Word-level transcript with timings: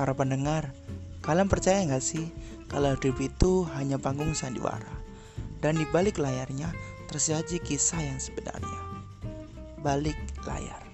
Para 0.00 0.16
pendengar, 0.16 0.72
kalian 1.20 1.52
percaya 1.52 1.84
nggak 1.84 2.00
sih 2.00 2.32
kalau 2.72 2.96
hidup 2.96 3.20
itu 3.20 3.68
hanya 3.76 4.00
panggung 4.00 4.32
sandiwara 4.32 4.88
dan 5.60 5.76
di 5.76 5.84
balik 5.92 6.16
layarnya 6.16 6.72
tersaji 7.04 7.60
kisah 7.60 8.00
yang 8.00 8.16
sebenarnya. 8.16 8.80
Balik 9.84 10.16
layar. 10.48 10.89